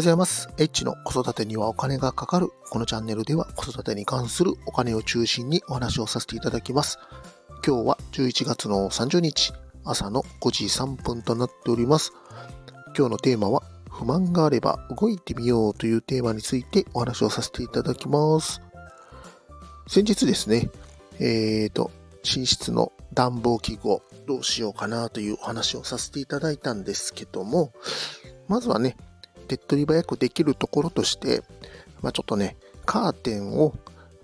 [0.00, 0.48] ございます。
[0.56, 2.48] H の子育てにはお金がかかる。
[2.70, 6.98] このチャンネルでは子育てに関するお金を中心にお話をさせていただきます。
[7.66, 9.52] 今日は11月の30日、
[9.84, 12.12] 朝の5時3分となっております。
[12.96, 18.62] 今日のテーマは、不満があれば動いてみようというテーマについてお話をさせていただきます。
[19.86, 20.70] 先日ですね、
[21.18, 21.90] えっ、ー、と、
[22.24, 27.74] 寝室の暖房器具をどうしようかなというお話をさせていただいたんですけども、
[28.48, 28.96] まずはね、
[29.50, 31.42] 手っ取り早くできるところとして、
[32.02, 33.74] まあ、ちょっとね、カーテンを、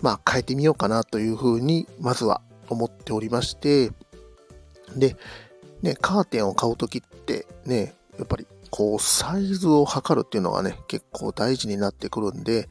[0.01, 3.91] まあ、変えてみようかなというふうに、まずは思っておりまして、
[4.95, 5.17] で、
[5.83, 12.69] ね、カーテンを買うときってね、やっぱりこう、サイズを測るっていうのがね、結構大事になってくるんで、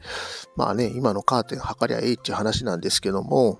[0.56, 3.58] まあね、今のカーテン測りゃええって話なんですけども、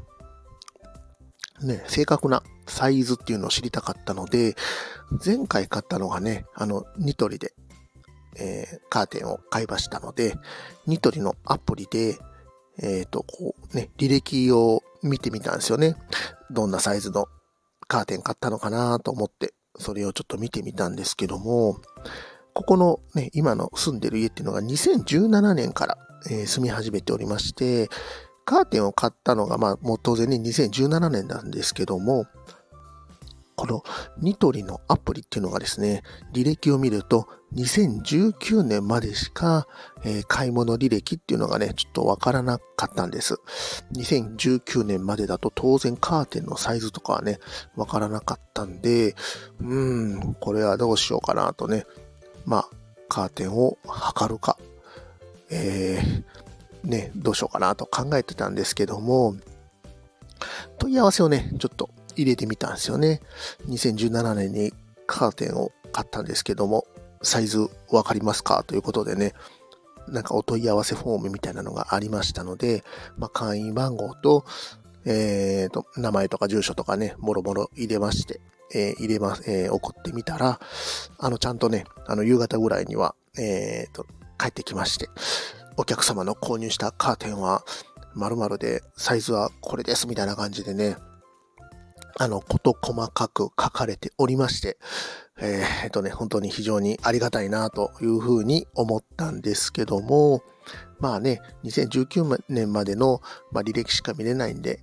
[1.61, 4.57] ね、正確なサイズっていうのを知りたかったので、
[5.25, 7.53] 前回買ったのがね、あの、ニトリで
[8.39, 10.37] えー、カーテンを買いましたので、
[10.87, 12.19] ニトリのアプリで、
[12.79, 15.97] えっ、ー、と、こうね、履歴を見てみたんですよね。
[16.51, 17.27] どんなサイズの
[17.89, 21.79] カーテン買ったのかなと思って、それをちょっと見てみたんですけども、
[22.55, 25.99] ここのね、今の住んでる家っていうのが2017年から、
[26.31, 27.89] えー、住み始めておりまして、
[28.45, 32.27] カーテンを買ったのが、まあ、もう当然ね、2017年なんですけども、
[33.57, 33.83] この
[34.19, 36.03] ニトリのアプリっていうのがですね、
[36.35, 39.67] 履歴を見ると2019年までしか、
[40.05, 43.41] えー、買い物履歴っていうのがね、ちょっとわからなかったんです。
[43.95, 47.39] 2019年までだと当然カーテンのサイズとかはね、
[47.77, 49.15] わからなかったんで、
[49.61, 51.87] うーん、これはどうしようかなとね、
[52.45, 52.69] まあ、
[53.09, 54.59] カーテンを測るか、
[55.51, 59.35] えー、ね、どうしようかなと考えてたんですけども、
[60.79, 63.21] 問い合わせをね、ちょっと入れてみたんですよね。
[63.69, 64.73] 2017年に
[65.07, 66.85] カーテンを買ったんですけども、
[67.23, 68.65] サイズわかりますか？
[68.67, 69.33] ということでね、
[70.09, 72.85] なんかお問い合わせフォームみたいなのがありましたので、
[73.17, 74.45] まあ、会員番号と、
[75.05, 78.41] えー、と、名前とか住所とかね、もろもろ入れまして、
[78.75, 80.61] えー、入れます、えー、送ってみたら、
[81.19, 84.07] あの、ちゃんとね、あの、夕方ぐらいには、えー、と、
[84.39, 85.09] 帰ってきまして、
[85.77, 87.65] お客様の購入したカーテンは、
[88.15, 90.97] 〇〇で、サイズはこれです、みたいな感じでね、
[92.19, 94.79] あの、こと細かく書かれておりまして、
[95.39, 100.43] えー、っとね、本当に非常にありがたいなというふうに思ったんですけども、
[100.99, 103.21] まあね、2019年までの、
[103.53, 104.81] まあ、履歴しか見れないんで、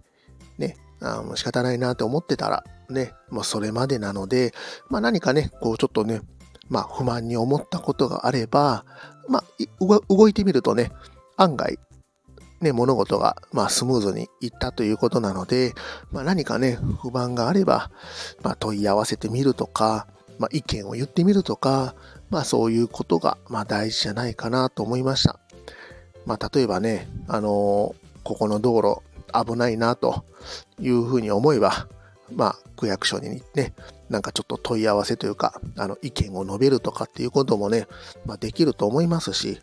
[0.60, 4.54] ね、あもう仕方ないなと思ってたら、ね、まあそれまでなので、
[4.90, 6.22] まあ何かね、こうちょっとね、
[6.70, 8.86] まあ不満に思ったことがあれば、
[9.28, 9.44] まあ
[10.08, 10.92] 動いてみるとね、
[11.36, 11.80] 案外
[12.64, 15.74] ね、物事が、まあ、スムーズにいったということなので、
[16.12, 17.92] まあ、何かね、不満があれば、
[18.42, 20.08] まあ、問い合わせてみるとか、
[20.40, 21.96] まあ、意見を言ってみるとか、
[22.30, 25.40] まあ、そういうことが、まあ、大事じゃないかなと思いました。
[26.26, 27.50] まあ、例えばね、あのー、
[28.24, 29.02] ここの道路
[29.46, 30.24] 危ないなと
[30.80, 31.88] いうふうに思えば、
[32.32, 33.74] まあ、区役所にね、
[34.10, 37.88] なんかちょっと問い合わせというか、あの、意見を述べるとかっていうこともね、
[38.26, 39.60] まあ、できると思いますし、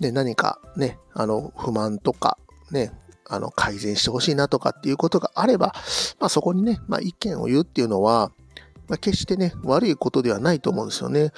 [0.00, 2.38] で、何かね、あの、不満とか、
[2.70, 2.92] ね、
[3.28, 5.74] あの、改善してほしいなとかっていうことがあれば、
[6.18, 8.32] まあ、そこにね、まあ、意見を言うっていうのは、
[8.88, 11.32] まあ、決してね、悪いことではないと思うんですよね。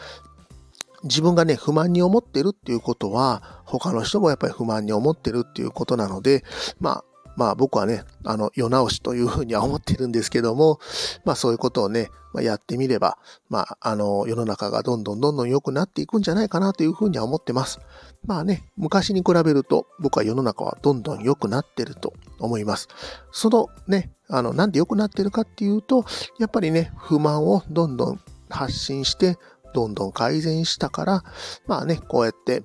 [1.04, 6.44] 自分がね、不満に思ってるっていうことは、他の人もやっぱり不満に思ってるっていうことなので、
[6.80, 7.04] まあ、
[7.38, 10.80] まあ僕はね、あの、世直しというふうには思ってるんですけども、
[11.24, 13.16] まあそういうことをね、まあ、やってみれば、
[13.48, 17.78] まあ、あの、世の中がどんどんどんどん良くなっていくんじゃないかなというふうには思ってます。
[18.26, 22.88] まあね、昔に比べると僕は世の中はどんどん良くなってると思います。
[23.30, 26.04] そのね、あの、なんで良くなってるかっていうと、
[26.38, 29.38] やっぱりね、不満をどんどん発信して、
[29.74, 31.24] どんどん改善したから、
[31.66, 32.62] まあね、こうやって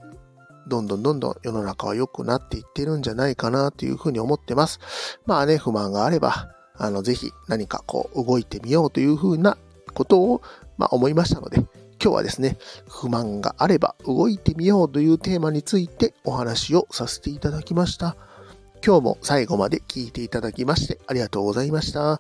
[0.68, 4.80] どんどんどんどん世の中は良くなっていってるんじゃないかなというふうに思ってます。
[5.26, 9.58] まあね、不満があれば、あの、ぜひ何かこう動いてみようというふうな
[9.94, 10.42] ことを、
[10.78, 11.58] まあ、思いましたので、
[12.02, 12.58] 今日はですね、
[12.90, 18.16] 不満があれば動いてみようというテーマについてお話をさせていただきました。
[18.86, 22.20] 今日も最後まで聞いていただきましてありがとうございました。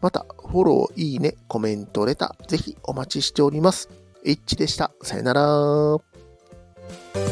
[0.00, 3.88] また、フォロー、いいね、コメント、レター、ぜひお待ちしております。
[4.24, 4.92] H でした。
[5.02, 7.27] さよなら。